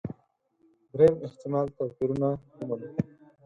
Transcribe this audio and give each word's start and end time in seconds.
درېیم 0.91 1.15
احتمال 1.27 1.67
توپيرونه 1.77 2.29
ومنو. 2.57 2.87